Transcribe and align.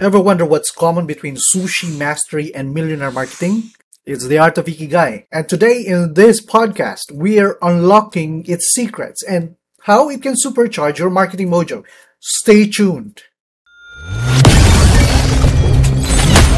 Ever 0.00 0.20
wonder 0.20 0.44
what's 0.44 0.70
common 0.70 1.06
between 1.06 1.34
sushi 1.34 1.98
mastery 1.98 2.54
and 2.54 2.72
millionaire 2.72 3.10
marketing? 3.10 3.72
It's 4.06 4.28
the 4.28 4.38
art 4.38 4.56
of 4.56 4.66
Ikigai. 4.66 5.26
And 5.32 5.48
today 5.48 5.84
in 5.84 6.14
this 6.14 6.40
podcast, 6.40 7.10
we 7.10 7.40
are 7.40 7.58
unlocking 7.60 8.44
its 8.46 8.72
secrets 8.72 9.24
and 9.24 9.56
how 9.82 10.08
it 10.08 10.22
can 10.22 10.36
supercharge 10.36 10.98
your 10.98 11.10
marketing 11.10 11.48
mojo. 11.48 11.84
Stay 12.20 12.68
tuned. 12.68 13.24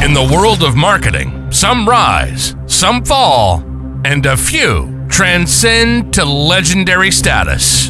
In 0.05 0.13
the 0.13 0.29
world 0.31 0.61
of 0.61 0.75
marketing, 0.75 1.51
some 1.51 1.89
rise, 1.89 2.55
some 2.67 3.03
fall, 3.03 3.63
and 4.05 4.23
a 4.27 4.37
few 4.37 5.07
transcend 5.09 6.13
to 6.13 6.23
legendary 6.23 7.09
status. 7.09 7.89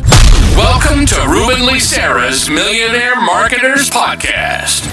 Welcome 0.55 1.05
to 1.07 1.15
Ruben 1.27 1.65
Licera's 1.65 2.49
Millionaire 2.49 3.20
Marketers 3.21 3.89
Podcast, 3.89 4.83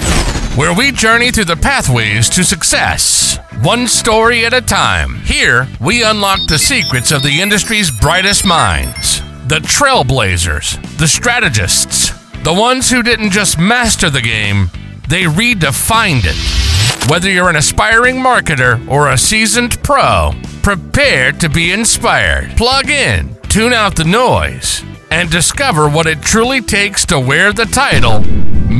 where 0.55 0.73
we 0.73 0.91
journey 0.91 1.31
through 1.31 1.45
the 1.45 1.55
pathways 1.55 2.29
to 2.29 2.43
success, 2.43 3.37
one 3.61 3.87
story 3.87 4.45
at 4.45 4.53
a 4.53 4.61
time. 4.61 5.15
Here, 5.21 5.67
we 5.79 6.03
unlock 6.03 6.39
the 6.47 6.57
secrets 6.57 7.11
of 7.11 7.23
the 7.23 7.41
industry's 7.41 7.91
brightest 7.91 8.45
minds 8.45 9.21
the 9.47 9.59
trailblazers, 9.61 10.79
the 10.99 11.07
strategists, 11.07 12.11
the 12.43 12.53
ones 12.53 12.91
who 12.91 13.01
didn't 13.01 13.31
just 13.31 13.57
master 13.57 14.07
the 14.11 14.21
game, 14.21 14.69
they 15.07 15.23
redefined 15.23 16.21
it. 16.23 17.09
Whether 17.09 17.31
you're 17.31 17.49
an 17.49 17.55
aspiring 17.55 18.17
marketer 18.17 18.87
or 18.87 19.09
a 19.09 19.17
seasoned 19.17 19.81
pro, 19.81 20.33
prepare 20.61 21.31
to 21.31 21.49
be 21.49 21.71
inspired. 21.71 22.55
Plug 22.57 22.91
in, 22.91 23.35
tune 23.49 23.73
out 23.73 23.95
the 23.95 24.03
noise, 24.03 24.83
and 25.09 25.31
discover 25.31 25.89
what 25.89 26.05
it 26.05 26.21
truly 26.21 26.61
takes 26.61 27.03
to 27.05 27.19
wear 27.19 27.51
the 27.51 27.65
title 27.65 28.23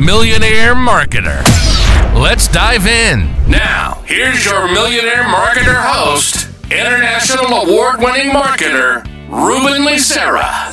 Millionaire 0.00 0.74
Marketer. 0.74 1.44
Let's 2.18 2.48
dive 2.48 2.86
in. 2.86 3.28
Now, 3.46 4.02
here's 4.06 4.46
your 4.46 4.66
Millionaire 4.72 5.24
Marketer 5.24 5.76
host, 5.76 6.48
International 6.70 7.68
Award 7.68 8.00
winning 8.00 8.30
marketer, 8.30 9.04
Ruben 9.28 9.82
Licera. 9.82 10.72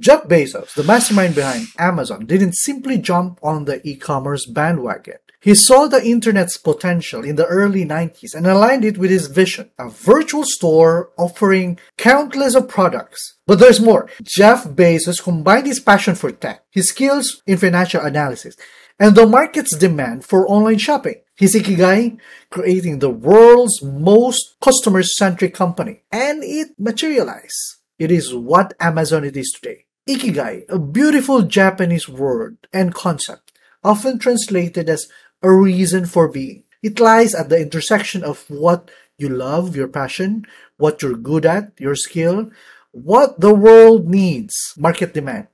Jeff 0.00 0.24
Bezos, 0.24 0.74
the 0.74 0.82
mastermind 0.82 1.36
behind 1.36 1.68
Amazon, 1.78 2.26
didn't 2.26 2.56
simply 2.56 2.98
jump 2.98 3.38
on 3.40 3.66
the 3.66 3.80
e-commerce 3.88 4.46
bandwagon. 4.46 5.18
He 5.44 5.54
saw 5.54 5.88
the 5.88 6.02
internet's 6.02 6.56
potential 6.56 7.22
in 7.22 7.36
the 7.36 7.44
early 7.44 7.84
90s 7.84 8.34
and 8.34 8.46
aligned 8.46 8.82
it 8.82 8.96
with 8.96 9.10
his 9.10 9.26
vision, 9.26 9.70
a 9.78 9.90
virtual 9.90 10.42
store 10.46 11.10
offering 11.18 11.78
countless 11.98 12.54
of 12.54 12.70
products. 12.70 13.36
But 13.46 13.58
there's 13.58 13.78
more. 13.78 14.08
Jeff 14.22 14.64
Bezos 14.64 15.22
combined 15.22 15.66
his 15.66 15.80
passion 15.80 16.14
for 16.14 16.32
tech, 16.32 16.64
his 16.70 16.88
skills 16.88 17.42
in 17.46 17.58
financial 17.58 18.00
analysis, 18.00 18.56
and 18.98 19.14
the 19.14 19.26
market's 19.26 19.76
demand 19.76 20.24
for 20.24 20.48
online 20.48 20.78
shopping. 20.78 21.16
His 21.36 21.54
Ikigai, 21.54 22.18
creating 22.48 23.00
the 23.00 23.10
world's 23.10 23.82
most 23.82 24.56
customer-centric 24.62 25.52
company. 25.52 26.04
And 26.10 26.42
it 26.42 26.68
materialized. 26.78 27.80
It 27.98 28.10
is 28.10 28.32
what 28.32 28.72
Amazon 28.80 29.24
it 29.24 29.36
is 29.36 29.52
today. 29.54 29.84
Ikigai, 30.08 30.62
a 30.70 30.78
beautiful 30.78 31.42
Japanese 31.42 32.08
word 32.08 32.56
and 32.72 32.94
concept, 32.94 33.52
often 33.82 34.18
translated 34.18 34.88
as 34.88 35.06
a 35.44 35.52
reason 35.52 36.06
for 36.08 36.28
being. 36.28 36.64
It 36.82 36.98
lies 36.98 37.34
at 37.34 37.48
the 37.48 37.60
intersection 37.60 38.24
of 38.24 38.48
what 38.48 38.90
you 39.16 39.28
love, 39.28 39.76
your 39.76 39.88
passion, 39.88 40.46
what 40.76 41.02
you're 41.02 41.20
good 41.20 41.44
at, 41.44 41.72
your 41.78 41.94
skill, 41.94 42.50
what 42.92 43.40
the 43.40 43.54
world 43.54 44.08
needs, 44.08 44.54
market 44.76 45.12
demand, 45.12 45.48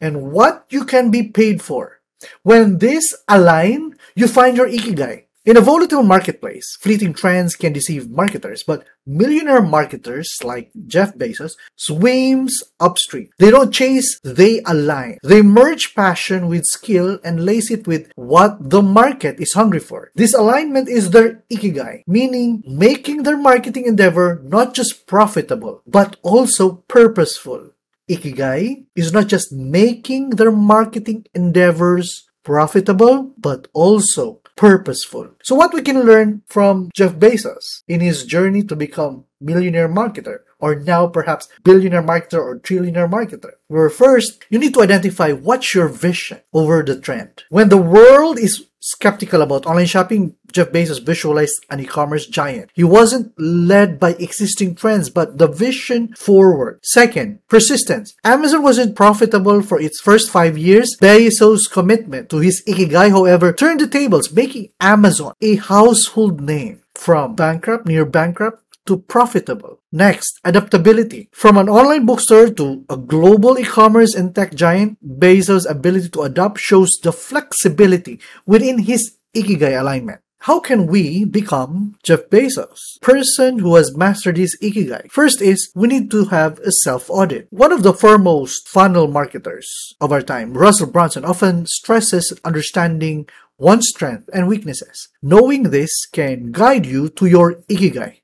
and 0.00 0.32
what 0.32 0.66
you 0.70 0.84
can 0.84 1.10
be 1.10 1.22
paid 1.22 1.62
for. 1.62 2.00
When 2.42 2.78
this 2.78 3.14
align, 3.28 3.94
you 4.14 4.26
find 4.26 4.56
your 4.56 4.68
Ikigai. 4.68 5.27
In 5.48 5.56
a 5.56 5.62
volatile 5.62 6.02
marketplace, 6.02 6.76
fleeting 6.78 7.14
trends 7.14 7.56
can 7.56 7.72
deceive 7.72 8.10
marketers, 8.10 8.62
but 8.62 8.84
millionaire 9.06 9.62
marketers 9.62 10.28
like 10.44 10.70
Jeff 10.86 11.14
Bezos 11.14 11.52
swims 11.74 12.62
upstream. 12.78 13.30
They 13.38 13.50
don't 13.50 13.72
chase, 13.72 14.20
they 14.22 14.60
align. 14.66 15.16
They 15.24 15.40
merge 15.40 15.94
passion 15.94 16.48
with 16.48 16.66
skill 16.66 17.18
and 17.24 17.46
lace 17.46 17.70
it 17.70 17.86
with 17.86 18.12
what 18.14 18.58
the 18.68 18.82
market 18.82 19.40
is 19.40 19.54
hungry 19.54 19.80
for. 19.80 20.10
This 20.14 20.34
alignment 20.34 20.86
is 20.86 21.12
their 21.12 21.42
ikigai, 21.50 22.02
meaning 22.06 22.62
making 22.66 23.22
their 23.22 23.38
marketing 23.38 23.86
endeavor 23.86 24.42
not 24.44 24.74
just 24.74 25.06
profitable, 25.06 25.80
but 25.86 26.16
also 26.22 26.84
purposeful. 26.88 27.70
Ikigai 28.10 28.84
is 28.94 29.14
not 29.14 29.28
just 29.28 29.50
making 29.50 30.36
their 30.36 30.52
marketing 30.52 31.24
endeavors 31.34 32.28
profitable, 32.44 33.32
but 33.38 33.68
also 33.72 34.40
purposeful. 34.58 35.30
So 35.44 35.54
what 35.54 35.72
we 35.72 35.82
can 35.82 36.02
learn 36.02 36.42
from 36.48 36.90
Jeff 36.92 37.14
Bezos 37.14 37.86
in 37.86 38.00
his 38.00 38.26
journey 38.26 38.64
to 38.64 38.74
become 38.74 39.24
millionaire 39.40 39.88
marketer 39.88 40.40
or 40.58 40.74
now 40.74 41.06
perhaps 41.06 41.48
billionaire 41.62 42.02
marketer 42.02 42.38
or 42.38 42.58
trillionaire 42.58 43.10
marketer. 43.10 43.52
Where 43.68 43.90
first, 43.90 44.44
you 44.50 44.58
need 44.58 44.74
to 44.74 44.82
identify 44.82 45.32
what's 45.32 45.74
your 45.74 45.88
vision 45.88 46.40
over 46.52 46.82
the 46.82 47.00
trend. 47.00 47.44
When 47.48 47.68
the 47.68 47.76
world 47.76 48.38
is 48.38 48.66
skeptical 48.80 49.42
about 49.42 49.66
online 49.66 49.86
shopping, 49.86 50.34
Jeff 50.52 50.70
Bezos 50.70 51.04
visualized 51.04 51.64
an 51.68 51.80
e-commerce 51.80 52.26
giant. 52.26 52.70
He 52.74 52.84
wasn't 52.84 53.32
led 53.38 54.00
by 54.00 54.10
existing 54.14 54.76
trends, 54.76 55.10
but 55.10 55.38
the 55.38 55.48
vision 55.48 56.14
forward. 56.14 56.78
Second, 56.82 57.40
persistence. 57.48 58.14
Amazon 58.24 58.62
wasn't 58.62 58.96
profitable 58.96 59.62
for 59.62 59.80
its 59.80 60.00
first 60.00 60.30
five 60.30 60.56
years. 60.56 60.96
Bezos' 61.00 61.70
commitment 61.70 62.30
to 62.30 62.38
his 62.38 62.62
ikigai, 62.66 63.10
however, 63.10 63.52
turned 63.52 63.80
the 63.80 63.86
tables, 63.86 64.32
making 64.32 64.70
Amazon 64.80 65.34
a 65.40 65.56
household 65.56 66.40
name. 66.40 66.82
From 66.94 67.36
bankrupt, 67.36 67.86
near 67.86 68.04
bankrupt, 68.04 68.60
to 68.88 68.96
profitable. 68.96 69.80
Next, 69.92 70.40
adaptability. 70.42 71.28
From 71.32 71.58
an 71.58 71.68
online 71.68 72.06
bookstore 72.06 72.50
to 72.50 72.84
a 72.88 72.96
global 72.96 73.58
e-commerce 73.58 74.14
and 74.14 74.34
tech 74.34 74.54
giant, 74.54 74.96
Bezos' 75.04 75.68
ability 75.68 76.08
to 76.10 76.22
adapt 76.22 76.58
shows 76.58 76.98
the 77.02 77.12
flexibility 77.12 78.18
within 78.46 78.78
his 78.78 79.16
Ikigai 79.36 79.78
alignment. 79.78 80.20
How 80.42 80.60
can 80.60 80.86
we 80.86 81.24
become 81.24 81.96
Jeff 82.04 82.30
Bezos? 82.30 82.78
Person 83.02 83.58
who 83.58 83.74
has 83.74 83.96
mastered 83.96 84.36
his 84.36 84.56
Ikigai. 84.62 85.10
First 85.10 85.42
is 85.42 85.70
we 85.74 85.88
need 85.88 86.10
to 86.12 86.26
have 86.26 86.60
a 86.60 86.70
self-audit. 86.70 87.48
One 87.50 87.72
of 87.72 87.82
the 87.82 87.92
foremost 87.92 88.68
funnel 88.68 89.08
marketers 89.08 89.68
of 90.00 90.12
our 90.12 90.22
time, 90.22 90.56
Russell 90.56 90.90
Brunson, 90.90 91.24
often 91.24 91.66
stresses 91.66 92.32
understanding 92.44 93.28
one's 93.58 93.88
strengths 93.88 94.30
and 94.32 94.46
weaknesses. 94.46 95.08
Knowing 95.20 95.64
this 95.64 95.90
can 96.06 96.52
guide 96.52 96.86
you 96.86 97.08
to 97.10 97.26
your 97.26 97.56
Ikigai. 97.68 98.20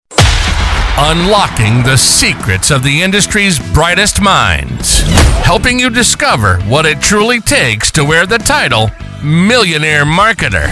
Unlocking 0.97 1.83
the 1.83 1.97
secrets 1.97 2.71
of 2.71 2.85
the 2.85 3.03
industry's 3.03 3.59
brightest 3.73 4.21
minds, 4.23 5.01
helping 5.43 5.77
you 5.77 5.91
discover 5.91 6.59
what 6.69 6.87
it 6.87 7.01
truly 7.01 7.41
takes 7.41 7.91
to 7.91 8.05
wear 8.05 8.27
the 8.27 8.39
title 8.39 8.91
Millionaire 9.21 10.05
Marketer. 10.05 10.69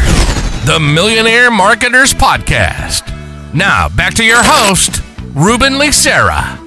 The 0.64 0.78
Millionaire 0.78 1.50
Marketers 1.50 2.14
Podcast. 2.14 3.02
Now, 3.52 3.88
back 3.88 4.14
to 4.14 4.24
your 4.24 4.42
host, 4.44 5.02
Ruben 5.34 5.72
Licera. 5.72 6.61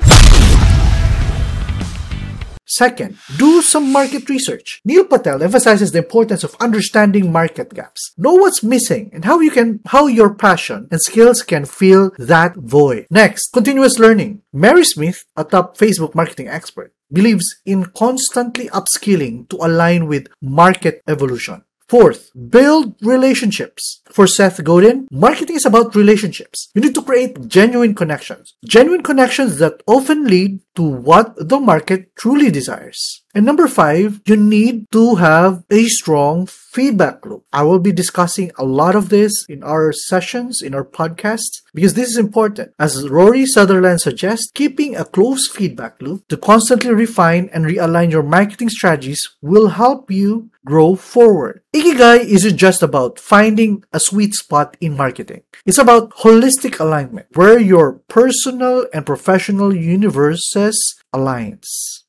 Second, 2.76 3.18
do 3.38 3.62
some 3.62 3.94
market 3.94 4.28
research. 4.30 4.82
Neil 4.84 5.06
Patel 5.06 5.42
emphasizes 5.42 5.94
the 5.94 6.00
importance 6.00 6.44
of 6.44 6.58
understanding 6.60 7.32
market 7.32 7.74
gaps. 7.74 8.14
Know 8.18 8.34
what's 8.34 8.64
missing 8.64 9.12
and 9.14 9.24
how 9.24 9.40
you 9.40 9.50
can 9.50 9.80
how 9.86 10.08
your 10.08 10.34
passion 10.34 10.90
and 10.92 11.00
skills 11.02 11.42
can 11.42 11.64
fill 11.64 12.12
that 12.18 12.58
void. 12.58 13.08
Next, 13.10 13.54
continuous 13.54 13.98
learning. 13.98 14.42
Mari 14.52 14.84
Smith, 14.84 15.24
a 15.38 15.46
top 15.46 15.78
Facebook 15.78 16.16
marketing 16.16 16.50
expert, 16.50 16.92
believes 17.12 17.46
in 17.66 17.86
constantly 17.86 18.68
upskilling 18.70 19.48
to 19.50 19.56
align 19.62 20.08
with 20.08 20.28
market 20.42 21.02
evolution. 21.08 21.64
Fourth, 21.88 22.32
build 22.50 22.96
relationships. 23.02 24.02
For 24.10 24.26
Seth 24.26 24.64
Godin, 24.64 25.08
marketing 25.12 25.58
is 25.58 25.66
about 25.66 25.94
relationships. 25.94 26.72
You 26.74 26.82
need 26.82 26.96
to 26.96 27.04
create 27.04 27.48
genuine 27.48 27.94
connections. 27.94 28.56
Genuine 28.66 29.04
connections 29.04 29.60
that 29.60 29.84
often 29.86 30.26
lead 30.26 30.62
to 30.76 30.82
what 30.82 31.36
the 31.38 31.60
market 31.60 32.16
truly 32.16 32.50
desires. 32.50 33.22
And 33.36 33.46
number 33.46 33.68
five, 33.68 34.22
you 34.26 34.36
need 34.36 34.90
to 34.92 35.16
have 35.16 35.64
a 35.70 35.84
strong 35.86 36.48
feedback 36.48 37.26
loop. 37.26 37.44
I 37.52 37.64
will 37.64 37.80
be 37.80 37.92
discussing 37.92 38.52
a 38.58 38.66
lot 38.66 38.96
of 38.96 39.10
this 39.10 39.46
in 39.48 39.62
our 39.62 39.92
sessions, 39.92 40.62
in 40.62 40.74
our 40.74 40.86
podcasts, 40.86 41.62
because 41.74 41.94
this 41.94 42.10
is 42.10 42.18
important. 42.18 42.74
As 42.80 43.10
Rory 43.10 43.46
Sutherland 43.46 44.02
suggests, 44.02 44.50
keeping 44.54 44.96
a 44.96 45.06
close 45.06 45.50
feedback 45.50 46.02
loop 46.02 46.28
to 46.30 46.38
constantly 46.38 46.94
refine 46.94 47.50
and 47.54 47.66
realign 47.66 48.10
your 48.10 48.24
marketing 48.24 48.70
strategies 48.70 49.22
will 49.42 49.70
help 49.70 50.10
you 50.10 50.50
grow 50.66 50.96
forward. 50.96 51.62
Ikigai 51.74 52.20
isn't 52.26 52.58
just 52.58 52.82
about 52.84 53.20
finding 53.20 53.84
a 53.94 54.00
sweet 54.00 54.34
spot 54.34 54.76
in 54.82 54.98
marketing. 54.98 55.44
It's 55.66 55.78
about 55.78 56.12
holistic 56.26 56.80
alignment, 56.80 57.28
where 57.36 57.60
your 57.60 58.02
personal 58.10 58.88
and 58.94 59.06
professional 59.06 59.74
universes 59.76 60.76
aligns. 61.14 61.68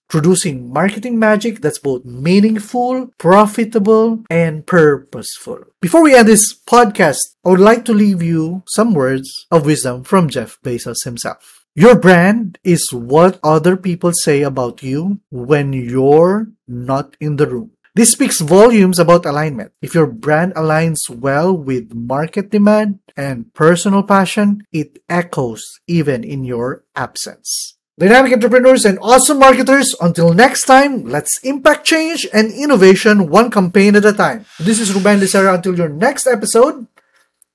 producing 0.08 0.73
marketing 0.73 1.19
magic 1.19 1.61
that's 1.61 1.81
both 1.81 2.05
meaningful, 2.05 3.11
profitable, 3.19 4.23
and 4.31 4.67
purposeful. 4.67 5.59
Before 5.81 6.02
we 6.02 6.14
end 6.14 6.29
this 6.29 6.55
podcast, 6.55 7.19
I 7.44 7.50
would 7.50 7.61
like 7.61 7.85
to 7.87 7.93
leave 7.93 8.23
you 8.23 8.62
some 8.69 8.94
words 8.94 9.29
of 9.50 9.67
wisdom 9.67 10.05
from 10.05 10.29
Jeff 10.29 10.59
Bezos 10.62 11.05
himself. 11.05 11.67
Your 11.75 11.99
brand 11.99 12.59
is 12.64 12.88
what 12.93 13.38
other 13.43 13.76
people 13.76 14.12
say 14.23 14.43
about 14.43 14.82
you 14.82 15.20
when 15.31 15.75
you're 15.75 16.49
not 16.67 17.17
in 17.20 17.37
the 17.37 17.47
room. 17.47 17.73
This 17.97 18.13
speaks 18.13 18.45
volumes 18.45 18.99
about 18.99 19.25
alignment. 19.25 19.73
If 19.81 19.95
your 19.95 20.05
brand 20.05 20.53
aligns 20.53 21.09
well 21.09 21.57
with 21.57 21.95
market 21.97 22.51
demand 22.51 23.01
and 23.17 23.49
personal 23.55 24.03
passion, 24.03 24.69
it 24.71 25.01
echoes 25.09 25.65
even 25.89 26.23
in 26.23 26.45
your 26.45 26.85
absence. 26.95 27.81
Dynamic 27.99 28.35
entrepreneurs 28.35 28.85
and 28.85 28.99
awesome 29.01 29.39
marketers, 29.39 29.97
until 29.99 30.35
next 30.35 30.69
time, 30.69 31.09
let's 31.09 31.41
impact 31.41 31.87
change 31.87 32.29
and 32.35 32.53
innovation 32.53 33.31
one 33.31 33.51
campaign 33.51 33.97
at 33.97 34.05
a 34.05 34.13
time. 34.13 34.45
This 34.61 34.79
is 34.79 34.93
Ruben 34.93 35.19
Licera 35.19 35.55
until 35.55 35.75
your 35.75 35.89
next 35.89 36.27
episode 36.27 36.87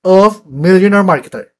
of 0.02 0.44
Millionaire 0.50 1.04
Marketer. 1.06 1.54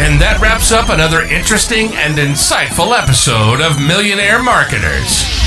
And 0.00 0.16
that 0.16 0.40
wraps 0.40 0.72
up 0.72 0.88
another 0.88 1.20
interesting 1.20 1.92
and 2.00 2.16
insightful 2.16 2.96
episode 2.96 3.60
of 3.60 3.76
Millionaire 3.76 4.42
Marketers. 4.42 5.39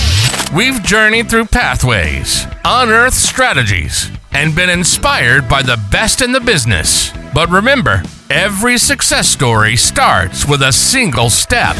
We've 0.54 0.84
journeyed 0.84 1.32
through 1.32 1.46
pathways, 1.46 2.46
unearthed 2.64 3.18
strategies, 3.18 4.12
and 4.34 4.56
been 4.56 4.70
inspired 4.70 5.50
by 5.50 5.64
the 5.64 5.84
best 5.90 6.22
in 6.22 6.32
the 6.32 6.40
business. 6.40 7.12
But 7.34 7.50
remember, 7.50 8.04
every 8.30 8.78
success 8.78 9.28
story 9.28 9.76
starts 9.76 10.48
with 10.48 10.62
a 10.62 10.72
single 10.72 11.32
step. 11.32 11.76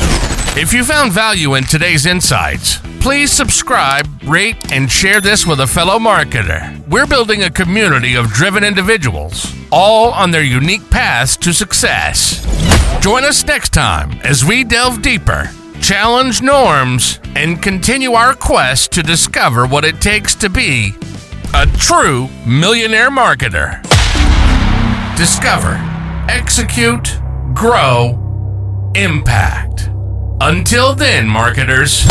If 0.58 0.74
you 0.74 0.84
found 0.84 1.12
value 1.12 1.54
in 1.54 1.66
today's 1.66 2.08
insights, 2.08 2.80
please 3.00 3.32
subscribe, 3.32 4.08
rate, 4.24 4.72
and 4.72 4.92
share 4.92 5.22
this 5.22 5.46
with 5.46 5.60
a 5.60 5.68
fellow 5.68 6.00
marketer. 6.00 6.84
We're 6.88 7.06
building 7.06 7.44
a 7.44 7.52
community 7.52 8.16
of 8.16 8.32
driven 8.32 8.64
individuals, 8.64 9.54
all 9.72 10.12
on 10.14 10.32
their 10.32 10.42
unique 10.42 10.90
paths 10.90 11.38
to 11.38 11.54
success. 11.54 12.42
Join 13.04 13.24
us 13.24 13.46
next 13.46 13.72
time 13.72 14.20
as 14.24 14.44
we 14.44 14.64
delve 14.64 15.04
deeper 15.04 15.52
challenge 15.84 16.42
norms, 16.42 17.20
and 17.36 17.62
continue 17.62 18.14
our 18.14 18.34
quest 18.34 18.94
to 18.94 19.04
discover 19.04 19.68
what 19.68 19.84
it 19.84 20.00
takes 20.00 20.34
to 20.34 20.50
be 20.50 20.94
a 21.54 21.68
true 21.78 22.30
millionaire 22.48 23.12
marketer. 23.12 23.82
Discover, 25.18 25.76
execute, 26.32 27.20
grow, 27.54 28.92
impact. 28.96 29.90
Until 30.40 30.96
then, 30.96 31.28
marketers. 31.28 32.06